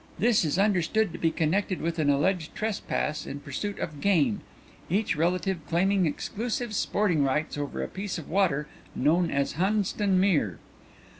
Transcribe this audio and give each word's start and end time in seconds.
This 0.17 0.43
is 0.43 0.57
understood 0.57 1.13
to 1.13 1.19
be 1.19 1.29
connected 1.29 1.79
with 1.79 1.99
an 1.99 2.09
alleged 2.09 2.55
trespass 2.55 3.27
in 3.27 3.39
pursuit 3.39 3.77
of 3.77 4.01
game, 4.01 4.41
each 4.89 5.15
relative 5.15 5.59
claiming 5.67 6.07
exclusive 6.07 6.73
sporting 6.73 7.23
rights 7.23 7.55
over 7.55 7.83
a 7.83 7.87
piece 7.87 8.17
of 8.17 8.27
water 8.27 8.67
known 8.95 9.29
as 9.29 9.57
Hunstan 9.57 10.19
Mere. 10.19 10.57